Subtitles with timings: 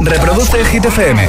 [0.00, 1.28] Reproduce el Hit FM.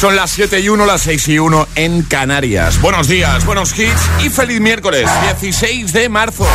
[0.00, 2.80] Son las 7 y 1, las 6 y 1 en Canarias.
[2.80, 5.08] Buenos días, buenos hits y feliz miércoles,
[5.40, 6.46] 16 de marzo.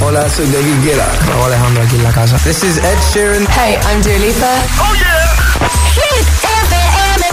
[0.00, 1.06] Hola, soy David Guetta.
[1.28, 2.36] Raúl Alejandro aquí en la casa.
[2.38, 3.46] This is Ed Sheeran.
[3.48, 4.50] Hey, I'm Dua Lipa.
[4.78, 5.36] ¡Oh, yeah!
[5.94, 6.26] Hit
[6.62, 7.24] FM.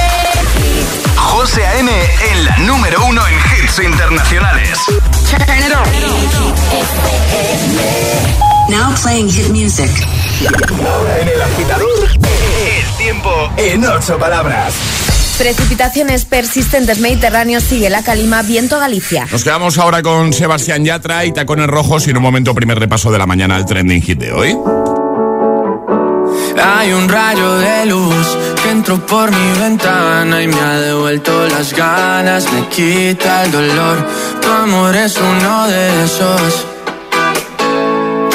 [1.18, 1.92] José A.M.
[2.32, 4.80] en la número uno en hits internacionales.
[5.30, 5.84] Turn it on.
[8.70, 9.90] Now playing hit music.
[10.48, 14.74] Ahora en el agitador, el tiempo en ocho palabras.
[15.38, 19.28] Precipitaciones persistentes mediterráneos, sigue la calima, viento Galicia.
[19.32, 23.12] Nos quedamos ahora con Sebastián Yatra y Tacones Rojos y en un momento primer repaso
[23.12, 24.58] de la mañana al trending hit de hoy.
[26.64, 31.74] Hay un rayo de luz que entró por mi ventana y me ha devuelto las
[31.74, 34.08] ganas, me quita el dolor.
[34.42, 36.73] Tu amor es uno de esos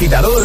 [0.00, 0.39] Agitador,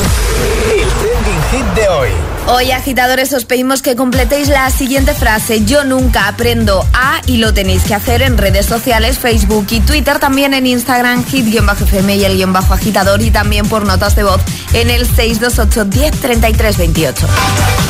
[2.48, 2.72] hoy.
[2.72, 5.66] Agitadores, os pedimos que completéis la siguiente frase.
[5.66, 10.20] Yo nunca aprendo a y lo tenéis que hacer en redes sociales, Facebook y Twitter,
[10.20, 14.42] también en Instagram, hit-fm y el guion bajo agitador y también por notas de voz
[14.74, 17.28] en el 628 10 33 28.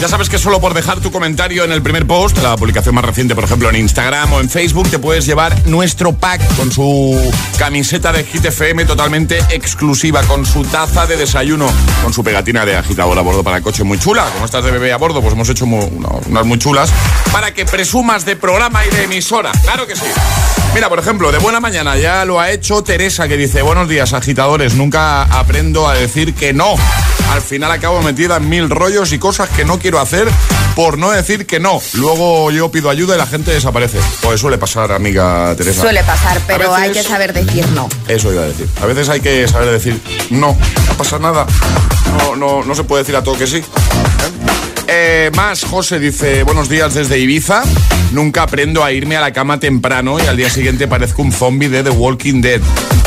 [0.01, 3.05] Ya sabes que solo por dejar tu comentario en el primer post, la publicación más
[3.05, 7.33] reciente, por ejemplo, en Instagram o en Facebook, te puedes llevar nuestro pack con su
[7.57, 11.67] camiseta de Hit FM totalmente exclusiva, con su taza de desayuno,
[12.03, 14.25] con su pegatina de agitador a bordo para el coche muy chula.
[14.45, 16.91] Estás de bebé a bordo, pues hemos hecho unas muy chulas
[17.31, 19.51] para que presumas de programa y de emisora.
[19.63, 20.05] Claro que sí.
[20.73, 24.13] Mira, por ejemplo, de buena mañana ya lo ha hecho Teresa que dice, buenos días
[24.13, 26.75] agitadores, nunca aprendo a decir que no.
[27.31, 30.27] Al final acabo metida en mil rollos y cosas que no quiero hacer
[30.75, 31.81] por no decir que no.
[31.93, 33.99] Luego yo pido ayuda y la gente desaparece.
[34.21, 35.81] Pues suele pasar, amiga Teresa.
[35.81, 37.89] Suele pasar, pero hay que saber decir no.
[38.07, 38.67] Eso iba a decir.
[38.81, 40.57] A veces hay que saber decir no,
[40.87, 41.45] no pasa nada.
[42.19, 43.57] No, no, no se puede decir a todo que sí.
[43.57, 44.54] ¿eh?
[44.87, 47.63] Eh, más, José dice, buenos días desde Ibiza.
[48.11, 51.69] Nunca aprendo a irme a la cama temprano y al día siguiente parezco un zombie
[51.69, 52.61] de The Walking Dead.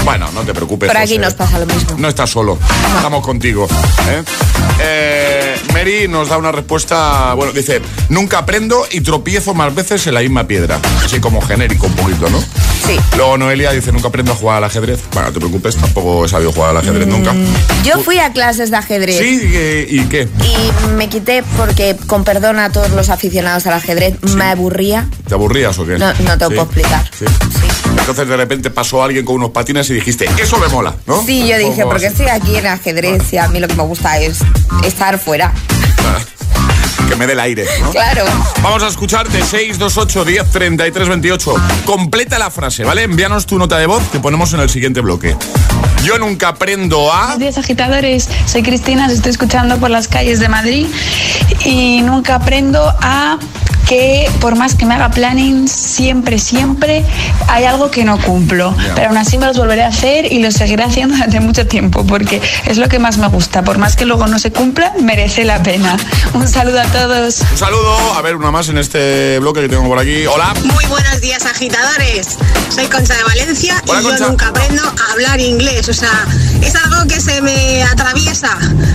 [0.05, 0.89] Bueno, no te preocupes.
[0.89, 1.21] Por aquí José.
[1.21, 1.97] nos pasa lo mismo.
[1.99, 2.59] No estás solo,
[2.97, 3.67] estamos contigo.
[4.11, 4.23] ¿eh?
[4.81, 5.38] Eh,
[5.73, 10.21] Mary nos da una respuesta, bueno, dice, nunca aprendo y tropiezo más veces en la
[10.21, 10.79] misma piedra.
[11.05, 12.41] Así como genérico un poquito, ¿no?
[12.41, 12.99] Sí.
[13.17, 15.01] Luego Noelia dice, nunca aprendo a jugar al ajedrez.
[15.13, 17.35] Bueno, no te preocupes, tampoco he sabido jugar al ajedrez nunca.
[17.85, 19.19] Yo fui a clases de ajedrez.
[19.19, 20.29] Sí, ¿y, qué?
[20.45, 25.07] Y me quité porque, con perdón a todos los aficionados al ajedrez, me aburría.
[25.29, 25.99] ¿Te aburrías o qué?
[25.99, 26.55] No, no te Sí.
[26.55, 27.11] puedo explicar.
[27.19, 27.25] Sí.
[27.99, 31.23] Entonces de repente pasó alguien con unos patines y dijiste, eso me mola, ¿no?
[31.25, 32.23] Sí, yo dije, porque así.
[32.23, 34.39] estoy aquí en ajedrez y a mí lo que me gusta es
[34.85, 35.48] estar fuera.
[37.09, 37.91] Que me dé el aire, ¿no?
[37.91, 38.25] Claro.
[38.63, 41.55] Vamos a escucharte 628 10 33 28.
[41.85, 43.05] Completa la frase, ¿vale?
[43.05, 45.37] Envíanos tu nota de voz que ponemos en el siguiente bloque.
[46.05, 47.21] Yo nunca aprendo a.
[47.21, 50.87] Buenos días agitadores, soy Cristina, os estoy escuchando por las calles de Madrid
[51.65, 53.39] y nunca aprendo a
[53.89, 57.07] que por más que me haga planning, siempre, siempre
[57.49, 58.77] hay algo que no cumplo.
[58.77, 58.95] Ya.
[58.95, 62.05] Pero aún así me los volveré a hacer y lo seguiré haciendo durante mucho tiempo
[62.05, 63.63] porque es lo que más me gusta.
[63.63, 65.97] Por más que luego no se cumpla, merece la pena.
[66.35, 67.41] Un saludo a todos.
[67.51, 67.97] Un saludo.
[68.15, 70.27] A ver, una más en este bloque que tengo por aquí.
[70.27, 70.53] Hola.
[70.65, 72.37] Muy buenos días, agitadores.
[72.69, 74.19] Soy Concha de Valencia Hola, y Concha.
[74.19, 75.89] yo nunca aprendo a hablar inglés.
[75.89, 76.27] O sea,
[76.61, 78.51] es algo que se me atraviesa.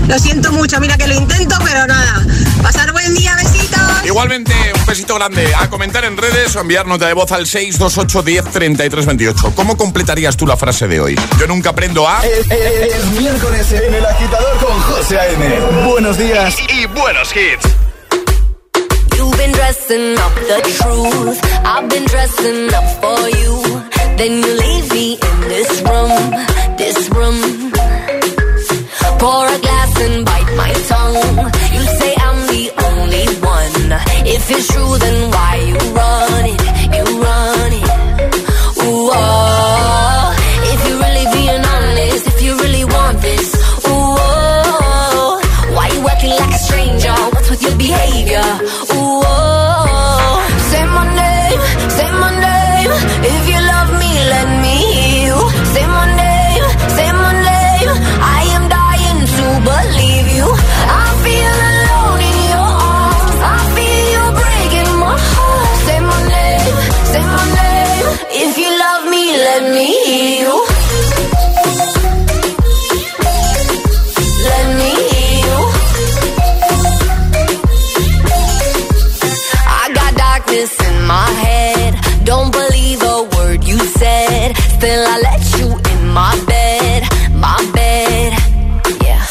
[0.08, 2.24] Lo siento mucho, mira que lo intento, pero nada.
[2.62, 3.63] Pasar buen día, besitos.
[4.06, 5.54] Igualmente, un besito grande.
[5.58, 9.54] A comentar en redes o enviar nota de voz al 628 10 33 28.
[9.56, 11.16] ¿Cómo completarías tú la frase de hoy?
[11.40, 12.20] Yo nunca aprendo a.
[12.26, 15.60] Es, es- es miércoles en el agitador con José A.M.
[15.88, 17.66] Buenos días y buenos hits.
[19.18, 21.40] You've been dressing up the truth.
[21.66, 23.82] I've been dressing up for you.
[24.18, 26.46] Then you leave me in this room,
[26.78, 27.63] this room.
[34.36, 36.33] If it's true, then why you run
[81.46, 81.92] head.
[82.26, 84.56] Don't believe a word you said.
[84.78, 87.04] Still, I let you in my bed,
[87.34, 88.30] my bed.
[89.02, 89.26] Yeah.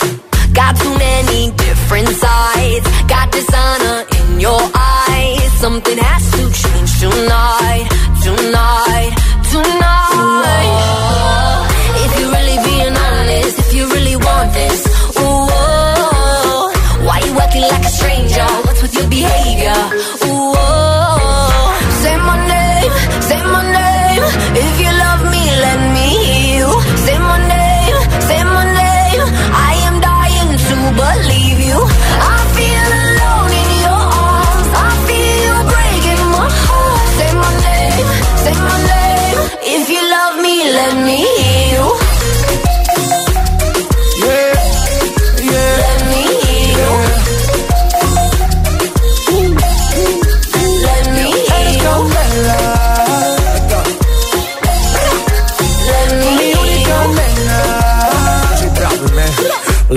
[0.53, 2.87] Got too many different sides.
[3.09, 5.53] Got dishonor in your eyes.
[5.65, 7.87] Something has to change tonight,
[8.23, 9.13] tonight,
[9.51, 11.09] tonight.
[11.09, 11.12] If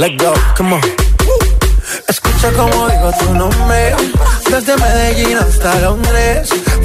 [0.05, 0.81] Let go, come on.
[2.07, 3.95] Escucha como digo tu nombre.
[4.51, 6.47] Desde Medellín hasta Londres.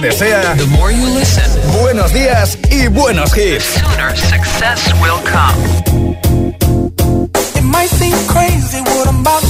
[0.00, 0.54] te desea
[1.18, 1.44] listen,
[1.80, 3.76] buenos días y buenos hits.
[7.54, 9.49] It might seem crazy what I'm about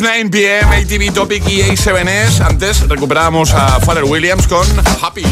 [0.00, 2.40] Love, 9 pm, ATV Topic y A7S.
[2.44, 4.66] Antes recuperábamos a Father Williams con
[5.00, 5.22] Happy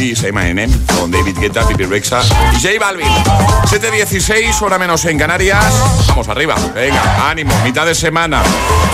[0.00, 2.20] y Say My Name con David Guetta, Pipi Rexa
[2.52, 3.06] y J Balvin.
[3.06, 5.72] 7.16, hora menos en Canarias.
[6.08, 8.42] Vamos arriba, venga, ánimo, mitad de semana.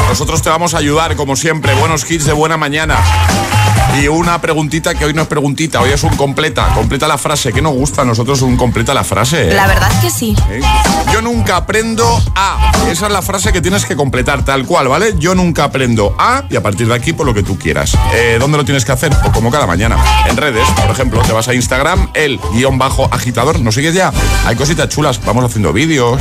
[0.09, 1.75] Nosotros te vamos a ayudar, como siempre.
[1.75, 2.97] Buenos hits de buena mañana.
[4.01, 6.75] Y una preguntita que hoy no es preguntita, hoy es un completa.
[6.75, 7.53] Completa la frase.
[7.53, 9.53] ¿Qué nos gusta a nosotros un completa la frase?
[9.53, 10.37] La verdad es que sí.
[10.51, 10.61] ¿Eh?
[11.13, 12.73] Yo nunca aprendo a.
[12.91, 15.15] Esa es la frase que tienes que completar, tal cual, ¿vale?
[15.19, 17.97] Yo nunca aprendo a y a partir de aquí por lo que tú quieras.
[18.13, 19.11] Eh, ¿Dónde lo tienes que hacer?
[19.23, 19.97] Pues como cada mañana.
[20.29, 23.61] En redes, por ejemplo, te vas a Instagram, el guion bajo agitador.
[23.61, 24.13] ¿No sigues ya?
[24.47, 25.21] Hay cositas chulas.
[25.25, 26.21] Vamos haciendo vídeos.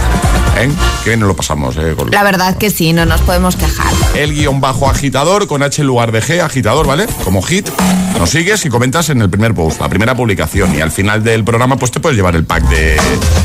[0.58, 0.70] ¿eh?
[1.04, 1.76] Que bien nos lo pasamos.
[1.78, 1.94] ¿eh?
[1.98, 3.92] Con- La verdad que sí, no nos podemos quejar.
[4.16, 7.06] el guion bajo agitador con H en lugar de G, agitador, ¿vale?
[7.24, 7.70] Como hit.
[8.18, 10.74] Nos sigues y comentas en el primer post, la primera publicación.
[10.74, 12.98] Y al final del programa, pues te puedes llevar el pack de,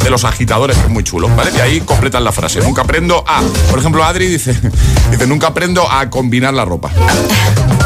[0.04, 1.50] de los agitadores, que es muy chulo, ¿vale?
[1.57, 2.61] Y ahí completan la frase.
[2.61, 3.41] Nunca aprendo a.
[3.71, 4.55] Por ejemplo, Adri dice,
[5.11, 6.91] dice nunca aprendo a combinar la ropa.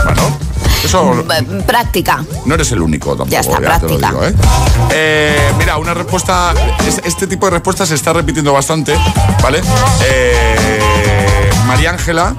[0.04, 0.22] Bueno,
[0.84, 2.22] eso B- Práctica.
[2.44, 3.30] no eres el único tampoco.
[3.30, 4.08] Ya está, práctica.
[4.10, 4.34] digo, ¿eh?
[4.92, 6.52] Eh, mira, una respuesta.
[6.86, 8.94] es- Este tipo de respuestas se está repitiendo bastante,
[9.42, 9.62] ¿vale?
[10.06, 12.34] Eh, María Ángela.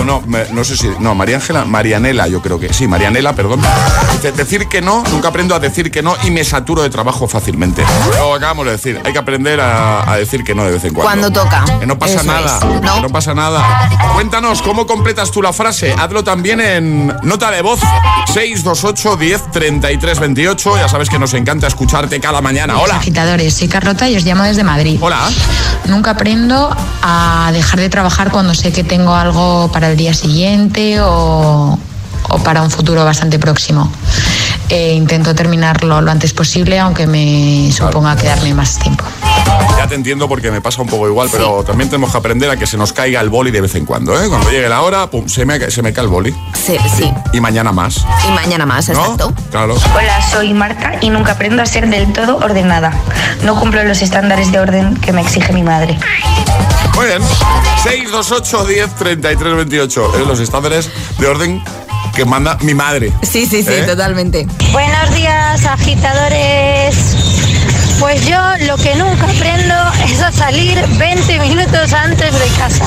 [0.00, 0.88] O no, me- no sé si.
[1.00, 2.72] No, María Ángela, Marianela, yo creo que.
[2.72, 3.60] Sí, Marianela, perdón.
[4.12, 7.26] Dice, decir que no, nunca aprendo a decir que no y me saturo de trabajo
[7.26, 7.82] fácilmente.
[8.18, 9.00] Lo acabamos de decir.
[9.04, 11.30] Hay que aprender a, a decir que no de vez en cuando.
[11.30, 11.64] Cuando toca.
[11.80, 12.58] Que no pasa Eso nada.
[12.58, 12.82] es.
[12.82, 12.94] No.
[12.96, 13.88] Que no pasa nada.
[14.14, 15.94] Cuéntanos cómo completas tú la frase.
[15.98, 17.80] Hazlo también en nota de voz
[18.34, 20.76] 628 10 33 28.
[20.76, 22.78] Ya sabes que nos encanta escucharte cada mañana.
[22.78, 22.96] Hola.
[22.96, 24.98] Agitadores, soy Carlota y os llamo desde Madrid.
[25.00, 25.20] Hola.
[25.86, 31.00] Nunca aprendo a dejar de trabajar cuando sé que tengo algo para el día siguiente
[31.00, 31.78] o,
[32.28, 33.90] o para un futuro bastante próximo.
[34.68, 39.04] Eh, intento terminarlo lo antes posible, aunque me suponga quedarme más tiempo.
[39.78, 42.56] Ya te entiendo porque me pasa un poco igual, pero también tenemos que aprender a
[42.56, 44.20] que se nos caiga el boli de vez en cuando.
[44.20, 44.28] ¿eh?
[44.28, 46.34] Cuando llegue la hora, pum, se me, se me cae el boli.
[46.54, 47.12] Sí, sí.
[47.32, 48.04] Y mañana más.
[48.26, 49.00] Y mañana más, ¿No?
[49.00, 49.32] exacto.
[49.52, 49.76] Claro.
[49.94, 52.92] Hola, soy Marta y nunca aprendo a ser del todo ordenada.
[53.44, 55.96] No cumplo los estándares de orden que me exige mi madre.
[56.96, 57.22] Muy bien.
[57.82, 60.18] 628 10 33 28.
[60.18, 61.62] Es los estándares de orden
[62.14, 63.12] que manda mi madre.
[63.22, 63.82] Sí, sí, sí, ¿Eh?
[63.82, 64.46] totalmente.
[64.72, 66.96] Buenos días, agitadores.
[68.00, 69.74] Pues yo lo que nunca aprendo
[70.06, 72.86] es a salir 20 minutos antes de casa.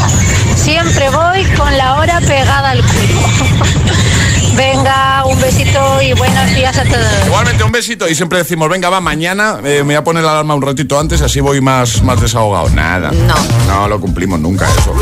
[0.56, 4.09] Siempre voy con la hora pegada al culo.
[4.56, 7.26] Venga, un besito y buenos días a todos.
[7.26, 10.32] Igualmente un besito y siempre decimos, venga, va, mañana eh, me voy a poner la
[10.32, 12.70] alarma un ratito antes, así voy más, más desahogado.
[12.70, 13.12] Nada.
[13.12, 13.36] No.
[13.68, 14.94] No lo cumplimos nunca eso.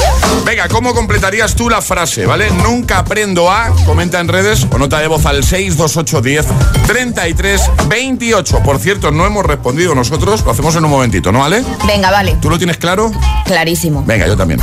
[0.46, 2.50] Venga, ¿cómo completarías tú la frase, vale?
[2.52, 6.46] Nunca aprendo a, comenta en redes o nota de voz al 62810
[6.88, 8.60] 33 28.
[8.60, 11.64] Por cierto, no hemos respondido nosotros, lo hacemos en un momentito, ¿no, vale?
[11.86, 12.38] Venga, vale.
[12.42, 13.12] ¿Tú lo tienes claro?
[13.46, 14.04] Clarísimo.
[14.06, 14.60] Venga, yo también.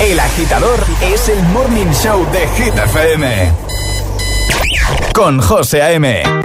[0.00, 2.74] El agitador es el morning show de Hit.
[5.12, 6.41] Con José A.M.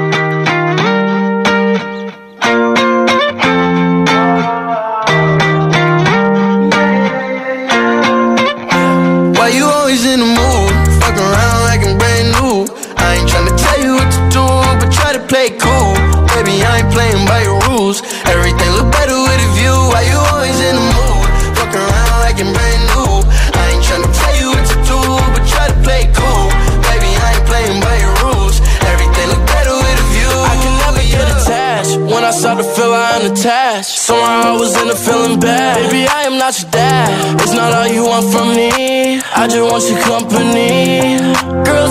[36.48, 37.42] Your dad.
[37.42, 39.20] It's not all you want from me.
[39.36, 41.20] I just want your company.
[41.66, 41.87] Girl,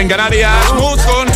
[0.00, 0.72] en Canarias.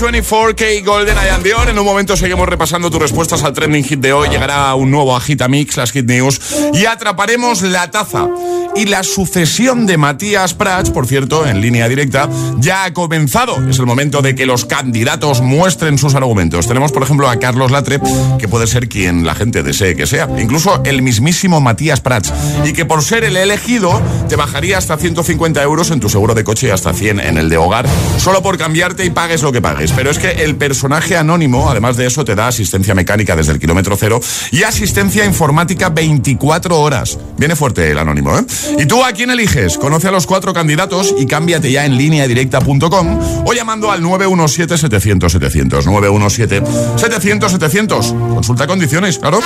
[0.01, 1.69] Mood con 24K Golden I Dior.
[1.69, 4.29] En un momento seguimos repasando tus respuestas al trending hit de hoy.
[4.29, 6.41] Llegará un nuevo Agita Mix, las Hit News.
[6.75, 8.29] Y atraparemos la taza.
[8.77, 13.57] Y la sucesión de Matías Prats, por cierto, en línea directa, ya ha comenzado.
[13.69, 16.69] Es el momento de que los candidatos muestren sus argumentos.
[16.69, 17.99] Tenemos, por ejemplo, a Carlos Latre,
[18.39, 20.29] que puede ser quien la gente desee que sea.
[20.39, 22.33] Incluso el mismísimo Matías Prats.
[22.65, 26.45] Y que por ser el elegido, te bajaría hasta 150 euros en tu seguro de
[26.45, 27.87] coche y hasta 100 en el de hogar,
[28.19, 29.88] solo por cambiarte y pagues lo que pagues.
[29.95, 33.59] Pero es que el personaje anónimo, además de eso, te da asistencia mecánica desde el
[33.59, 34.21] kilómetro cero
[34.51, 37.19] y asistencia informática 24 horas.
[37.37, 38.45] Viene fuerte el anónimo, ¿eh?
[38.79, 39.79] ¿Y tú a quién eliges?
[39.79, 45.85] Conoce a los cuatro candidatos y cámbiate ya en línea directa.com o llamando al 917-700-700.
[45.85, 48.35] 917-700-700.
[48.35, 49.41] Consulta condiciones, claro.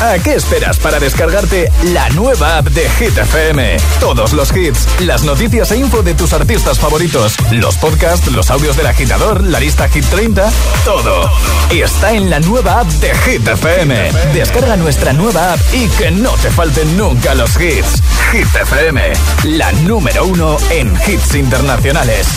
[0.00, 3.76] ¿A qué esperas para descargarte la nueva app de Hit FM?
[3.98, 8.76] Todos los hits, las noticias e info de tus artistas favoritos, los podcasts, los audios
[8.76, 10.48] del agitador, la lista Hit 30,
[10.84, 11.28] todo.
[11.70, 14.12] Está en la nueva app de Hit FM.
[14.34, 18.00] Descarga nuestra nueva app y que no te falten nunca los hits.
[18.30, 19.02] Hit FM,
[19.46, 22.28] la número uno en hits internacionales.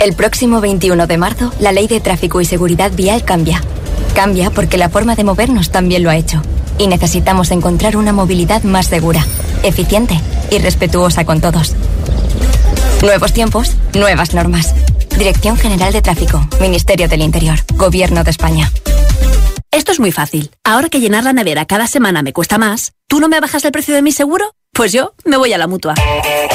[0.00, 3.62] El próximo 21 de marzo, la ley de tráfico y seguridad vial cambia.
[4.14, 6.40] Cambia porque la forma de movernos también lo ha hecho.
[6.78, 9.26] Y necesitamos encontrar una movilidad más segura,
[9.62, 11.74] eficiente y respetuosa con todos.
[13.02, 14.74] Nuevos tiempos, nuevas normas.
[15.18, 18.70] Dirección General de Tráfico, Ministerio del Interior, Gobierno de España.
[19.70, 20.50] Esto es muy fácil.
[20.62, 23.72] Ahora que llenar la nevera cada semana me cuesta más, ¿tú no me bajas el
[23.72, 24.54] precio de mi seguro?
[24.74, 25.94] Pues yo me voy a la mutua.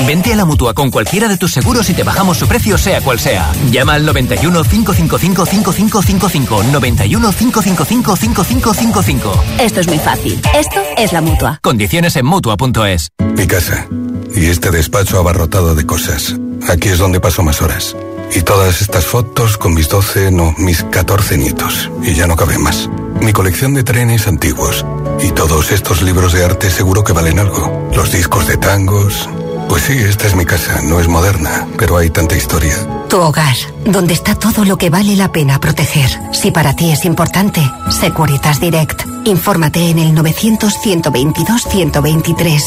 [0.05, 2.99] Vente a la mutua con cualquiera de tus seguros y te bajamos su precio, sea
[3.01, 3.49] cual sea.
[3.71, 6.63] Llama al 91 555 5555.
[6.63, 9.43] 91 555 5555.
[9.59, 10.41] Esto es muy fácil.
[10.53, 11.59] Esto es la mutua.
[11.61, 13.09] Condiciones en mutua.es.
[13.35, 13.87] Mi casa.
[14.35, 16.35] Y este despacho abarrotado de cosas.
[16.67, 17.95] Aquí es donde paso más horas.
[18.35, 21.89] Y todas estas fotos con mis 12, no, mis 14 nietos.
[22.03, 22.89] Y ya no cabe más.
[23.21, 24.85] Mi colección de trenes antiguos.
[25.21, 27.89] Y todos estos libros de arte seguro que valen algo.
[27.93, 29.29] Los discos de tangos.
[29.67, 30.81] Pues sí, esta es mi casa.
[30.83, 32.75] No es moderna, pero hay tanta historia.
[33.09, 36.09] Tu hogar, donde está todo lo que vale la pena proteger.
[36.31, 39.03] Si para ti es importante, Securitas Direct.
[39.25, 42.61] Infórmate en el 900-122-123.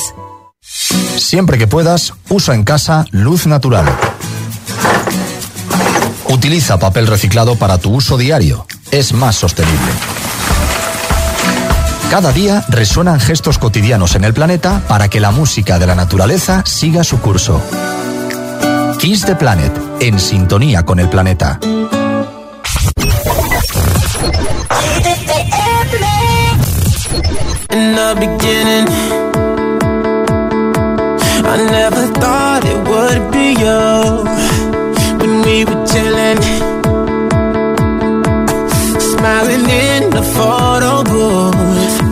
[0.60, 3.86] Siempre que puedas, usa en casa luz natural.
[6.28, 8.66] Utiliza papel reciclado para tu uso diario.
[8.90, 9.92] Es más sostenible.
[12.10, 16.62] Cada día resuenan gestos cotidianos en el planeta para que la música de la naturaleza
[16.66, 17.62] siga su curso.
[18.98, 21.58] Kiss the Planet, en sintonía con el planeta.
[35.92, 36.42] Chilling,
[38.98, 42.11] smiling in the photo booth.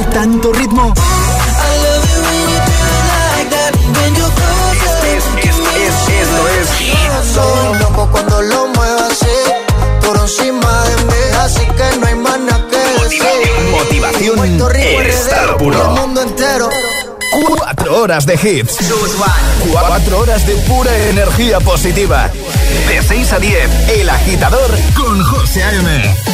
[0.00, 0.92] Tanto ritmo?
[5.04, 6.68] Es, es, es, esto es
[7.32, 9.26] Soy loco cuando lo muevo así,
[10.04, 13.22] por encima de mí, así que no hay más nada que decir.
[13.70, 14.44] Motivación
[15.06, 15.82] estado RD, puro.
[15.82, 16.68] el mundo entero.
[17.56, 18.78] Cuatro horas de hits.
[19.70, 22.30] Cuatro horas de pura energía positiva.
[22.88, 26.33] De 6 a 10, El Agitador con José A.M.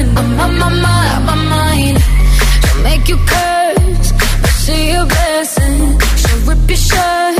[0.00, 1.98] I'm on my mind.
[1.98, 5.98] She'll make you curse, but she a blessing.
[6.20, 7.34] She'll rip your shirt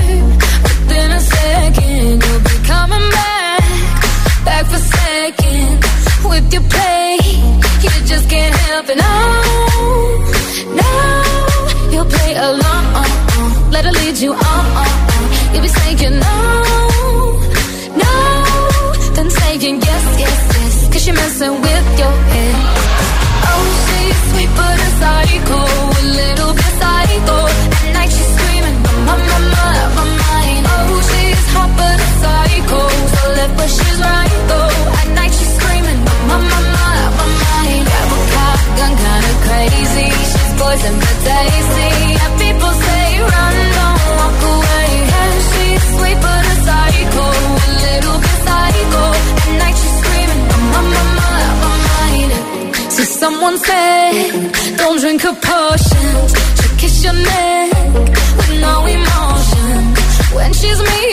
[0.65, 2.25] within a second.
[2.25, 3.63] You'll be coming back,
[4.45, 5.85] back for second.
[6.29, 7.19] With your play,
[7.85, 8.97] you just can't help it.
[9.07, 9.15] No,
[10.81, 10.91] no,
[11.93, 12.85] you'll play along.
[12.99, 13.05] Uh,
[13.39, 13.71] uh.
[13.71, 14.65] Let her lead you on.
[14.83, 16.37] Uh, you'll be saying no,
[18.03, 18.13] no,
[19.15, 20.89] then saying yes, yes, yes.
[20.93, 21.78] Cause you're messing with
[42.45, 44.91] people say run, don't walk away.
[45.21, 47.27] And she's sweet but a psycho,
[47.65, 49.05] a little psycho.
[49.45, 51.57] At night she's screaming, I'm on my mind,
[51.89, 52.33] mind.
[52.93, 56.31] So someone said, don't drink her potions.
[56.59, 57.73] She'll kiss your neck
[58.37, 59.73] with no emotion.
[60.37, 61.08] When she's mean,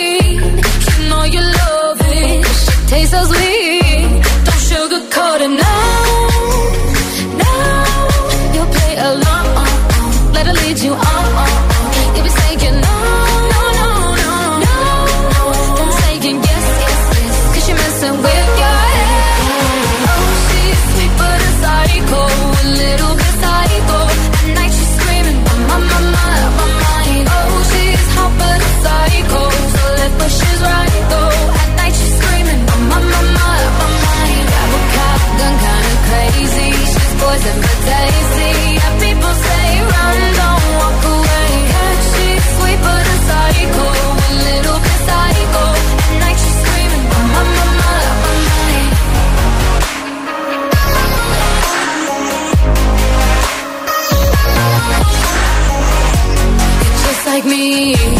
[57.69, 58.14] me.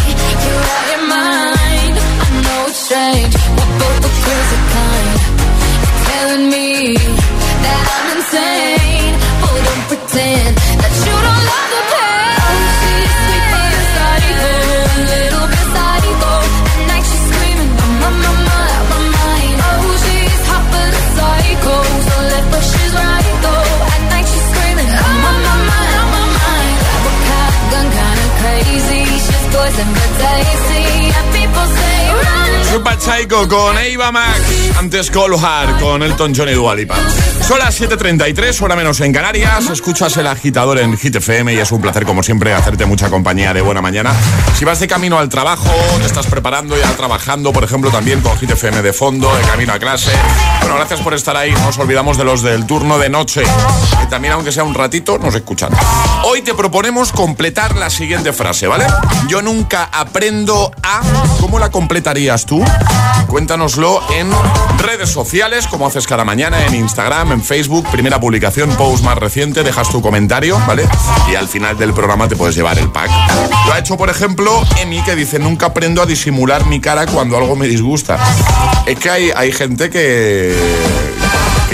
[33.47, 34.24] Con Eva Max.
[34.85, 36.95] Antes Cole Hard con Elton John y Dua Lipa.
[37.41, 39.67] Son las 7.33, hora menos en Canarias.
[39.71, 43.51] Escuchas el agitador en Hit FM y es un placer, como siempre, hacerte mucha compañía
[43.51, 44.13] de buena mañana.
[44.55, 48.37] Si vas de camino al trabajo, te estás preparando ya trabajando, por ejemplo, también con
[48.37, 50.11] Hit FM de fondo, de camino a clase.
[50.59, 51.51] Bueno, gracias por estar ahí.
[51.51, 53.41] No nos olvidamos de los del turno de noche,
[53.99, 55.71] que también, aunque sea un ratito, nos escuchan.
[56.25, 58.85] Hoy te proponemos completar la siguiente frase, ¿vale?
[59.27, 61.01] Yo nunca aprendo a.
[61.39, 62.63] ¿Cómo la completarías tú?
[63.27, 64.29] Cuéntanoslo en
[64.79, 69.63] redes sociales, como haces cada mañana, en Instagram, en Facebook, primera publicación, post más reciente,
[69.63, 70.87] dejas tu comentario, ¿vale?
[71.31, 73.09] Y al final del programa te puedes llevar el pack.
[73.67, 77.37] Lo ha hecho, por ejemplo, Emi, que dice, nunca aprendo a disimular mi cara cuando
[77.37, 78.17] algo me disgusta.
[78.85, 80.55] Es que hay, hay gente que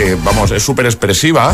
[0.01, 1.53] que vamos, es súper expresiva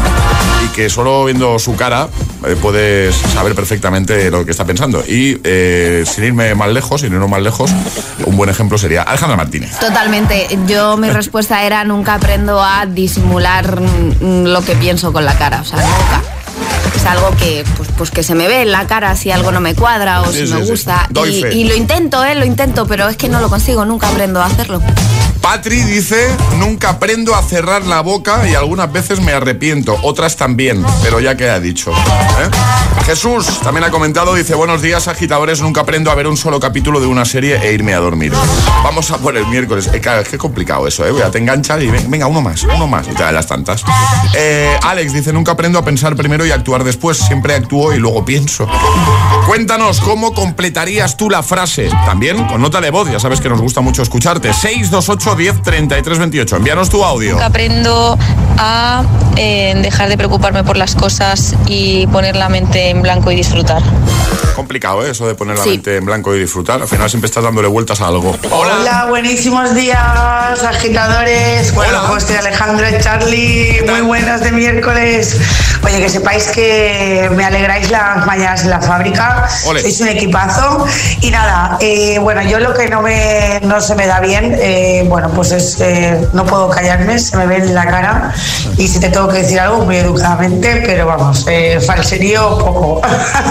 [0.64, 2.08] y que solo viendo su cara
[2.46, 5.04] eh, puedes saber perfectamente lo que está pensando.
[5.06, 7.70] Y eh, sin irme más lejos, sin irnos más lejos,
[8.26, 9.78] un buen ejemplo sería Alejandra Martínez.
[9.80, 10.48] Totalmente.
[10.66, 15.62] Yo mi respuesta era nunca aprendo a disimular mm, lo que pienso con la cara.
[15.62, 16.22] O sea, nunca.
[16.96, 19.60] Es algo que, pues, pues que se me ve en la cara si algo no
[19.60, 21.10] me cuadra o Sí, si sí, me gusta.
[21.52, 22.34] Y lo intento, ¿eh?
[22.34, 23.84] Lo intento, pero es que no lo consigo.
[23.84, 24.82] Nunca aprendo a hacerlo.
[25.50, 26.28] Patri dice,
[26.58, 31.38] nunca aprendo a cerrar la boca y algunas veces me arrepiento, otras también, pero ya
[31.38, 31.92] queda dicho.
[31.94, 32.50] ¿eh?
[33.06, 37.00] Jesús también ha comentado, dice, buenos días agitadores, nunca aprendo a ver un solo capítulo
[37.00, 38.34] de una serie e irme a dormir.
[38.84, 39.90] Vamos a por el miércoles.
[39.94, 41.14] Eh, es que complicado eso, ¿eh?
[41.18, 43.84] Ya te enganchas y ven- venga, uno más, uno más, y las tantas.
[44.36, 48.26] Eh, Alex dice, nunca aprendo a pensar primero y actuar después, siempre actúo y luego
[48.26, 48.68] pienso.
[49.46, 51.88] Cuéntanos cómo completarías tú la frase.
[52.06, 54.52] También con nota de voz, ya sabes que nos gusta mucho escucharte.
[54.54, 56.56] 628 10 33 28.
[56.58, 57.34] Envíanos tu audio.
[57.34, 58.18] Nunca aprendo
[58.58, 59.04] a
[59.36, 63.82] eh, dejar de preocuparme por las cosas y poner la mente en blanco y disfrutar.
[64.56, 65.12] Complicado, ¿eh?
[65.12, 65.70] Eso de poner la Sí.
[65.70, 66.82] mente en blanco y disfrutar.
[66.82, 68.36] Al final siempre estás dándole vueltas a algo.
[68.50, 71.74] Hola, buenísimos días, agitadores.
[71.76, 75.38] Bueno, José, Alejandro y Charlie, muy buenas de miércoles.
[75.84, 79.48] Oye, que sepáis que me alegráis las mañanas en la fábrica.
[79.68, 79.82] Ole.
[79.82, 80.86] Sois un equipazo.
[81.22, 85.06] Y nada, eh, bueno, yo lo que no, me, no se me da bien, eh,
[85.08, 88.34] bueno, pues es, eh, no puedo callarme, se me ve en la cara.
[88.78, 93.02] Y si te tengo que decir algo, muy educadamente, pero vamos, eh, falserío poco.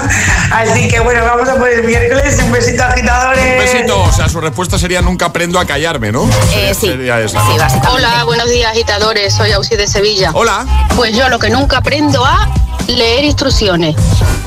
[0.50, 2.38] Así que bueno, vamos a por el miércoles.
[2.42, 3.44] Un besito, agitadores.
[3.44, 4.02] Un besito.
[4.02, 6.28] O sea, su respuesta sería nunca aprendo a callarme, ¿no?
[6.54, 6.88] Eh, sí.
[6.88, 7.42] Sería esa.
[7.90, 10.30] Hola, buenos días agitadores, soy Ausi de Sevilla.
[10.34, 10.66] Hola.
[10.96, 12.48] Pues yo lo que nunca aprendo a
[12.88, 13.96] leer instrucciones.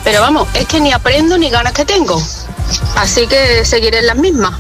[0.04, 2.22] Pero vamos, es que ni aprendo ni ganas que tengo.
[2.96, 4.54] Así que seguiré en las mismas.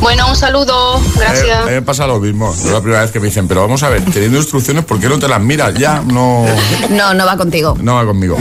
[0.00, 1.60] Bueno, un saludo, gracias.
[1.62, 2.52] A mí me pasa lo mismo.
[2.54, 5.08] Es la primera vez que me dicen, pero vamos a ver, teniendo instrucciones, ¿por qué
[5.08, 5.74] no te las miras?
[5.74, 6.46] Ya, no.
[6.90, 7.76] No, no va contigo.
[7.80, 8.36] No va conmigo.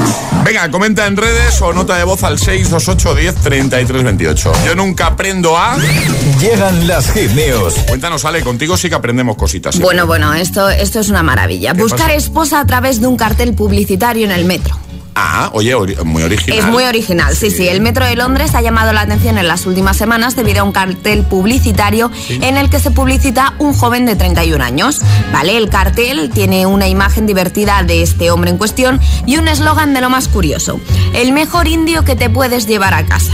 [0.46, 4.52] Venga, comenta en redes o nota de voz al 628 10 33 28.
[4.66, 5.76] Yo nunca aprendo a.
[6.40, 7.74] Llegan las hit news.
[7.88, 9.74] Cuéntanos, Ale, contigo sí que aprendemos cositas.
[9.74, 9.86] siempre.
[9.88, 11.74] Bueno, bueno, esto, esto es una maravilla.
[11.74, 12.14] ¿Qué Buscar pasa?
[12.14, 14.78] esposa a través de un cartel publicitario en el metro.
[15.20, 16.60] Ah, oye, muy original.
[16.60, 19.66] Es muy original, sí, sí, El Metro de Londres ha llamado la atención en las
[19.66, 24.16] últimas semanas debido a un cartel publicitario en el que se publicita un joven de
[24.16, 25.02] 31 años.
[25.34, 25.58] ¿Vale?
[25.58, 30.02] El cartel tiene una imagen divertida de este hombre en cuestión y un eslogan de
[30.02, 30.80] lo más curioso.
[31.16, 33.34] El mejor indio que te puedes llevar a casa.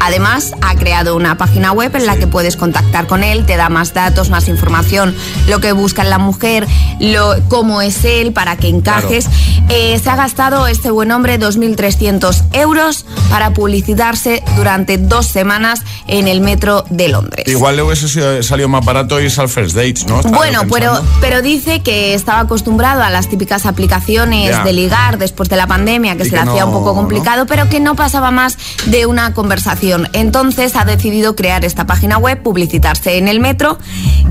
[0.00, 3.68] Además, ha creado una página web en la que puedes contactar con él, te da
[3.68, 5.14] más datos, más información,
[5.48, 6.66] lo que busca en la mujer,
[7.00, 9.28] lo, cómo es él, para que encajes.
[9.68, 16.28] Eh, se ha gastado este buen hombre 2.300 euros para publicitarse durante dos semanas en
[16.28, 17.46] el metro de Londres.
[17.48, 20.22] Igual le hubiese salido más barato irse al First Dates, ¿no?
[20.22, 25.56] bueno, pero, pero dice que estaba acostumbrado a las típicas aplicaciones de ligar después de
[25.56, 28.56] la pandemia, que se le hacía un poco complicado, pero que no pasaba más
[28.86, 33.78] de una conversación entonces ha decidido crear esta página web, publicitarse en el metro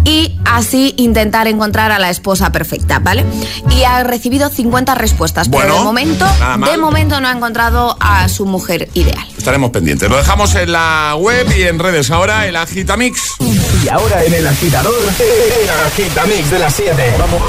[0.03, 3.25] y así intentar encontrar a la esposa perfecta, ¿vale?
[3.71, 6.25] Y ha recibido 50 respuestas, pero de momento,
[6.65, 9.25] de momento no ha encontrado a su mujer ideal.
[9.37, 10.09] Estaremos pendientes.
[10.09, 13.19] Lo dejamos en la web y en redes ahora, el Agitamix.
[13.39, 17.15] Y ahora en el agitador, el Agitamix de las 7.
[17.19, 17.41] Vamos.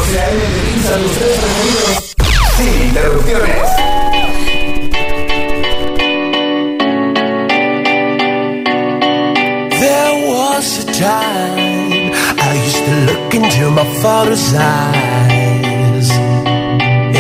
[2.57, 3.97] Sin interrupciones.
[10.99, 15.16] time I used to look into my father's eyes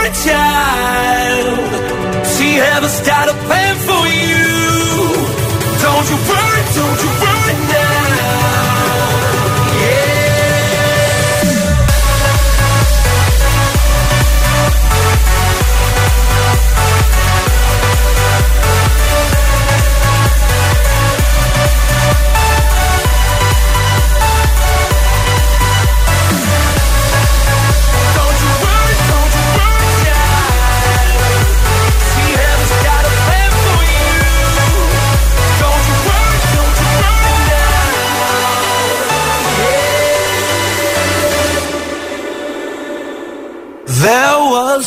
[0.00, 2.26] don't you worry, child.
[2.26, 4.46] See heaven's got a plan for you.
[5.82, 7.39] Don't you worry, don't you worry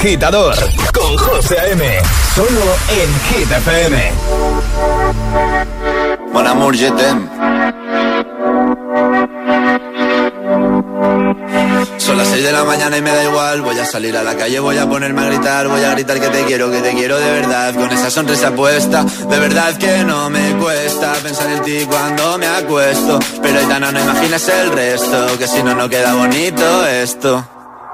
[0.00, 0.54] Agitador
[0.94, 1.84] con José A.M.
[2.34, 2.48] Solo
[2.88, 4.12] en Hit FM.
[6.32, 6.74] Mon amour.
[11.98, 13.60] Son las 6 de la mañana y me da igual.
[13.60, 15.68] Voy a salir a la calle, voy a ponerme a gritar.
[15.68, 17.74] Voy a gritar que te quiero, que te quiero de verdad.
[17.74, 22.46] Con esa sonrisa puesta, de verdad que no me cuesta pensar en ti cuando me
[22.46, 23.18] acuesto.
[23.42, 27.59] Pero Aitana, no imaginas el resto, que si no, no queda bonito esto.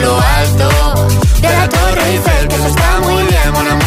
[0.00, 0.68] lo alto.
[1.40, 3.78] De la Torre Eiffel, que eso está muy bien, Mona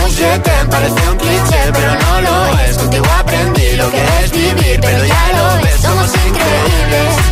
[0.43, 2.77] te parece un cliché, pero no lo es.
[2.77, 7.31] Contigo aprendí lo que es vivir, pero ya lo ves, somos increíbles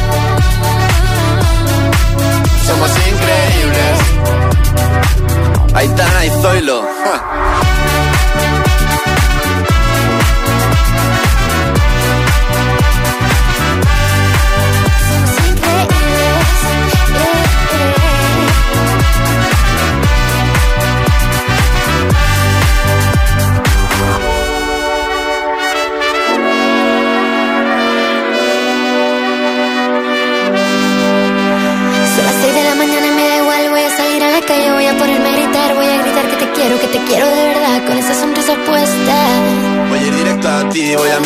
[2.70, 3.98] somos increíbles.
[5.74, 6.84] Aitana y Zoilo.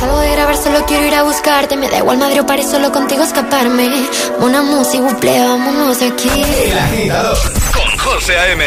[0.00, 1.76] Salgo de grabar, solo quiero ir a buscarte.
[1.76, 3.90] Me da igual madre o París, solo contigo escaparme.
[4.40, 6.28] Una música, buple, vámonos de aquí.
[6.64, 7.38] El agitador
[7.72, 8.64] con José A.M.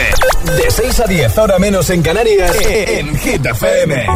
[0.57, 4.07] De 6 a 10, ahora menos en Canarias, en Hit FM.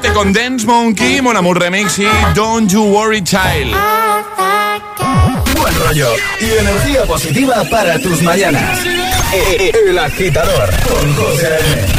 [0.00, 3.74] 7 con Dance Monkey, Mon Amour Remix y Don't You Worry Child.
[5.56, 8.78] Buen rollo y energía positiva para tus mañanas.
[9.32, 11.48] El agitador con José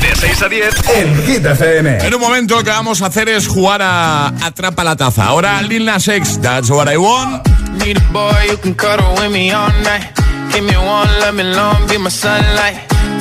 [0.01, 1.97] De 6 a 10 en Hit FM.
[2.05, 5.25] En un momento lo que vamos a hacer es jugar a Atrapa la Taza.
[5.25, 7.47] Ahora Lil Nas X, That's What I Want.
[7.83, 10.05] Need a boy you can cuddle with me all night.
[10.53, 12.86] Give me one, let me long, be my sunlight.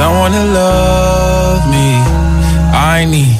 [0.00, 1.88] someone to love me.
[2.94, 3.36] I need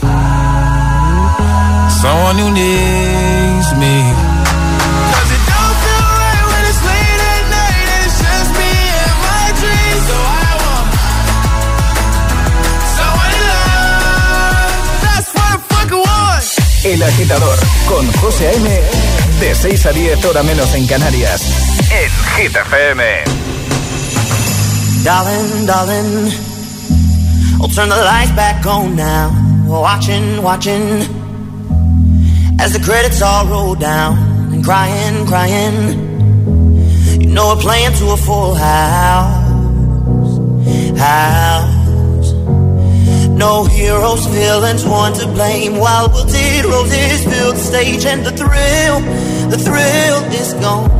[2.02, 3.94] someone who needs me.
[5.08, 8.72] 'Cause it don't feel right when it's late at night and it's just me
[9.04, 10.04] and my dreams.
[10.10, 10.88] So I want
[12.98, 14.82] someone to love.
[15.06, 16.44] That's what I fucking want.
[16.92, 17.58] El agitador
[17.90, 18.68] con José A.M.
[19.40, 21.40] De 6 a 10 hora menos en Canarias.
[22.00, 23.02] En Hit FM.
[25.08, 26.30] Darling, darling,
[27.60, 29.28] I'll turn the lights back on now.
[29.68, 30.82] Watching, watching,
[32.58, 34.16] as the credits all roll down.
[34.52, 35.76] And crying, crying,
[37.20, 39.48] you know we're playing to a full house.
[40.98, 42.32] House.
[43.28, 45.76] No heroes, villains, one to blame.
[45.76, 49.00] While wilted roses fill the stage, and the thrill,
[49.50, 50.99] the thrill is gone.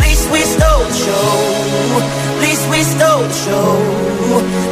[0.00, 1.26] Least we stole the show.
[2.40, 3.78] Least we stole the show.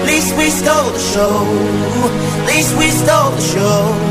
[0.06, 1.34] Least we stole the show.
[2.46, 4.10] Least we stole the show.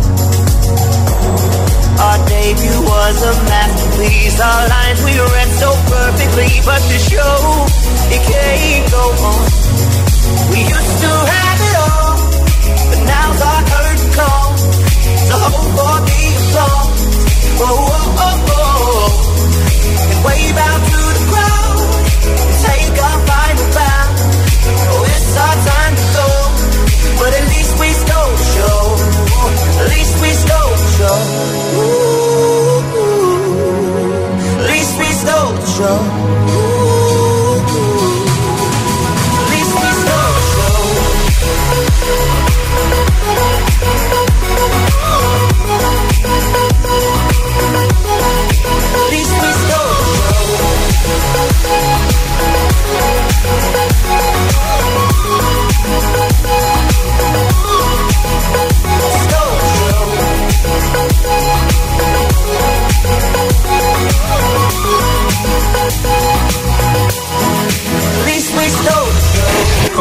[2.01, 4.39] Our debut was a masterpiece.
[4.41, 7.37] Are lines we read so perfectly, but the show
[8.09, 9.41] it can't go on.
[10.49, 12.17] We used to have it all,
[12.89, 14.49] but now's our curtain call.
[15.29, 17.01] So hold for the applause.
[17.61, 19.13] Oh, oh, oh, oh.
[20.09, 21.77] And wave out to the crowd
[22.41, 24.05] and take our final bow.
[24.89, 25.95] Oh, it's our time
[27.21, 28.79] but at least we stole the show.
[29.81, 31.17] At least we stole the show.
[31.77, 32.81] Ooh,
[34.61, 36.60] at least we stole the show.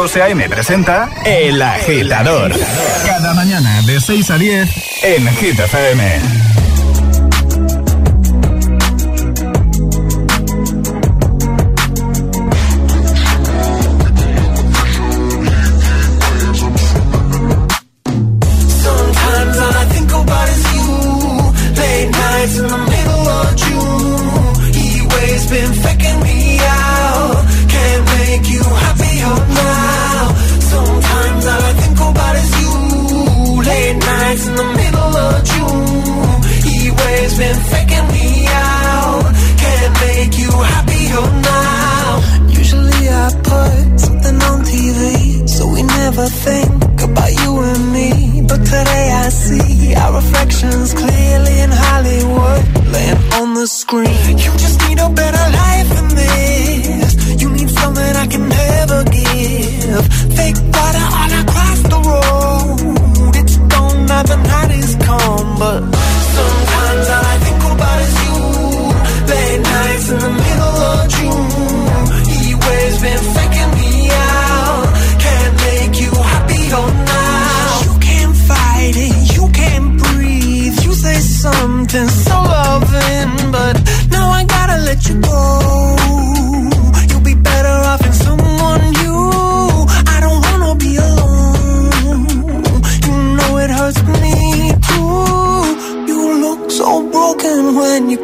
[0.01, 0.49] José A.M.
[0.49, 2.51] presenta El Agitador.
[3.05, 4.71] Cada mañana de 6 a 10
[5.03, 6.41] en Hit I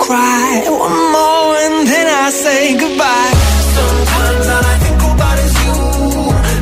[0.07, 0.63] cry.
[0.87, 3.35] One more and then I say goodbye.
[3.77, 5.77] Sometimes all I think about is you.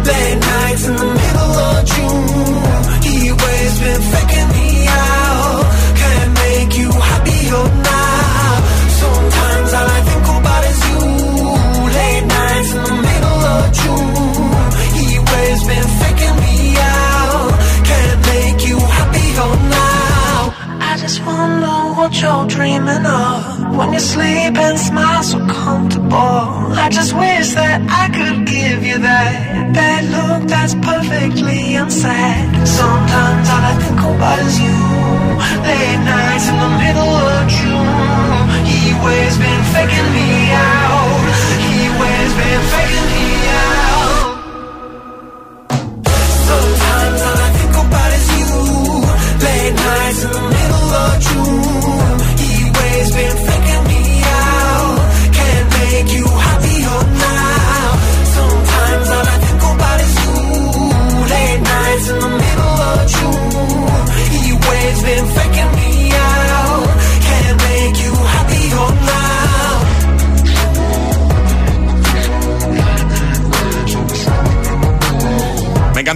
[0.09, 2.83] Late nights in the middle of June.
[3.07, 5.63] He waves been faking me out.
[6.01, 8.51] Can't make you happier now.
[9.03, 11.03] Sometimes all I think about is you.
[11.99, 14.69] Late nights in the middle of June.
[14.99, 16.59] He waves been faking me
[16.97, 17.51] out.
[17.91, 20.39] Can't make you happier now.
[20.91, 23.34] I just wonder what you're dreaming of when
[23.95, 26.75] you sleep and smile so comfortable.
[26.85, 32.67] I just wish that I could give you that that look that's perfectly unsaid.
[32.67, 34.94] Sometimes all I think about is you.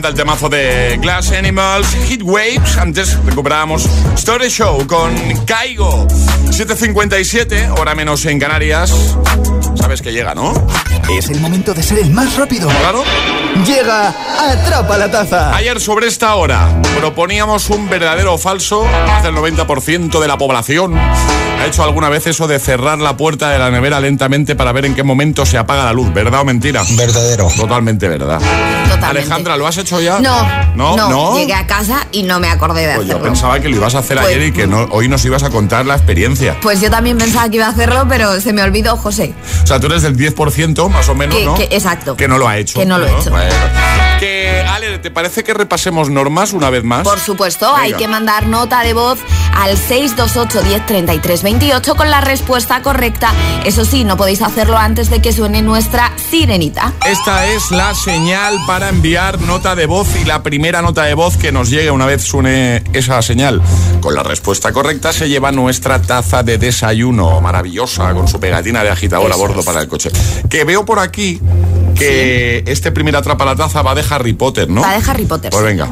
[0.08, 2.76] Encanta el temazo de Glass Animals, Heat Waves.
[2.78, 3.84] Antes recuperábamos
[4.16, 6.06] Story Show con Caigo.
[6.50, 8.92] 7.57, hora menos en Canarias.
[9.74, 10.52] Sabes que llega, ¿no?
[11.16, 12.68] Es el momento de ser el más rápido.
[12.68, 13.02] Claro.
[13.66, 14.14] Llega
[14.50, 15.54] Atrapa la Taza.
[15.54, 18.84] Ayer sobre esta hora proponíamos un verdadero o falso.
[19.06, 23.50] Más del 90% de la población ha hecho alguna vez eso de cerrar la puerta
[23.50, 26.12] de la nevera lentamente para ver en qué momento se apaga la luz.
[26.12, 26.82] ¿Verdad o mentira?
[26.96, 27.48] Verdadero.
[27.56, 28.40] Totalmente verdad.
[29.02, 30.18] Alejandra, ¿lo has hecho ya?
[30.20, 30.42] No,
[30.74, 31.36] No, no, no.
[31.36, 33.24] Llegué a casa y no me acordé de Pues yo hacerlo.
[33.32, 35.50] pensaba que lo ibas a hacer Pues- ayer y que no, hoy nos ibas a
[35.50, 36.56] contar la experiencia.
[36.60, 39.34] Pues yo también pensaba que iba a hacerlo, pero se me olvidó, José.
[39.62, 41.54] O sea, tú eres del 10% más o menos, Que- ¿no?
[41.54, 42.16] que- exacto.
[42.16, 42.78] Que no lo ha hecho.
[42.78, 43.30] Que no lo he hecho.
[43.30, 43.54] Bueno.
[44.20, 47.02] Que, Ale, ¿te parece que repasemos normas una vez más?
[47.04, 49.18] Por supuesto, hay que mandar nota de voz
[49.54, 53.30] al 628 10 33 28 con la respuesta correcta.
[53.64, 56.92] Eso sí, no podéis hacerlo antes de que suene nuestra sirenita.
[57.06, 61.36] Esta es la señal para enviar nota de voz y la primera nota de voz
[61.36, 63.62] que nos llegue una vez suene esa señal.
[64.00, 68.90] Con la respuesta correcta se lleva nuestra taza de desayuno maravillosa con su pegatina de
[68.90, 70.10] agitador a bordo para el coche.
[70.48, 71.40] Que veo por aquí
[71.94, 74.82] que este primer atrapa la taza va de Harry Potter, ¿no?
[74.82, 75.50] Va de Harry Potter.
[75.50, 75.86] Pues venga.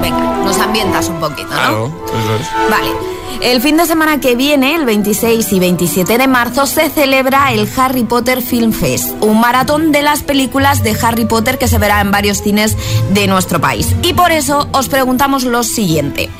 [0.00, 1.54] Venga, nos ambientas un poquito, ¿no?
[1.54, 2.70] Claro, eso es.
[2.70, 3.17] Vale.
[3.40, 7.68] El fin de semana que viene, el 26 y 27 de marzo, se celebra el
[7.76, 12.00] Harry Potter Film Fest, un maratón de las películas de Harry Potter que se verá
[12.00, 12.76] en varios cines
[13.10, 13.94] de nuestro país.
[14.02, 16.30] Y por eso os preguntamos lo siguiente.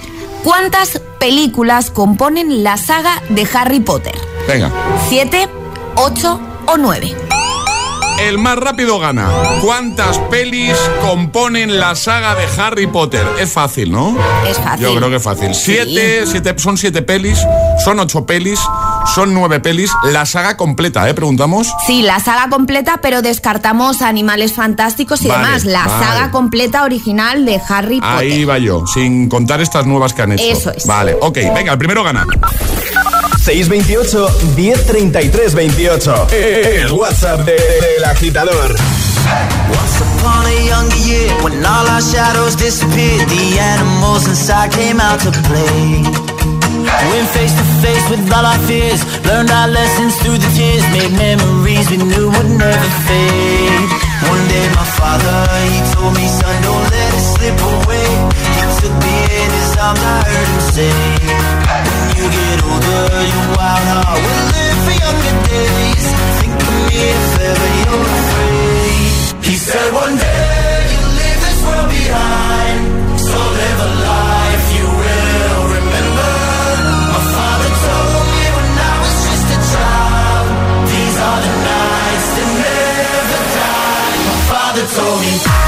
[0.42, 4.18] ¿Cuántas películas componen la saga de Harry Potter?
[4.46, 4.70] Venga.
[5.08, 5.48] ¿Siete,
[5.96, 7.14] ocho o nueve?
[8.20, 9.30] El más rápido gana.
[9.62, 13.24] ¿Cuántas pelis componen la saga de Harry Potter?
[13.38, 14.16] Es fácil, ¿no?
[14.46, 14.86] Es fácil.
[14.86, 15.54] Yo creo que es fácil.
[15.54, 17.38] Siete, siete, son siete pelis,
[17.84, 18.60] son ocho pelis,
[19.14, 19.92] son nueve pelis.
[20.04, 21.14] La saga completa, ¿eh?
[21.14, 21.72] Preguntamos.
[21.86, 25.64] Sí, la saga completa, pero descartamos animales fantásticos y Vale, demás.
[25.64, 26.04] La vale.
[26.04, 28.16] saga completa original de Harry Potter.
[28.16, 30.42] Ahí va yo, sin contar estas nuevas que han hecho.
[30.44, 30.86] Eso es.
[30.86, 32.26] Vale, ok, venga, el primero gana.
[33.36, 36.26] 628 1033 28.
[36.82, 38.74] El WhatsApp de- del agitador.
[39.68, 45.20] Once upon a younger year, when all our shadows disappeared, the animals inside came out
[45.20, 46.02] to play.
[47.10, 51.12] Went face to face with all our fears, learned our lessons through the tears, made
[51.12, 53.88] memories we knew would never fade.
[54.28, 55.36] One day my father,
[55.68, 58.08] he told me, son, don't let it slip away.
[58.56, 60.92] He took me in his arms, I heard him say,
[62.26, 66.06] get older, your wild heart will live for younger days.
[66.40, 69.44] Think of me if ever you're afraid.
[69.46, 72.80] He said one day you'll leave this world behind,
[73.28, 76.32] so live a life you will remember.
[77.14, 80.46] My father told me when I was just a child,
[80.90, 84.16] these are the nights that never die.
[84.28, 85.67] My father told me.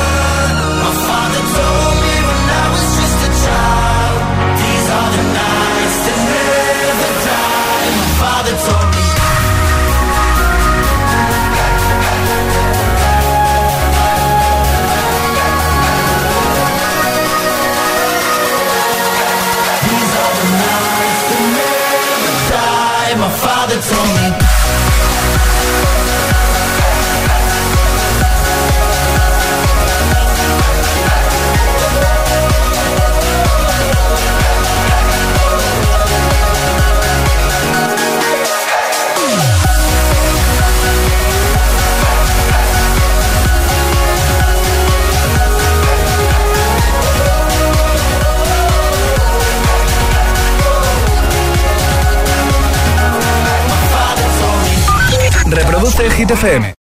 [55.81, 56.75] Reproduce el Hit.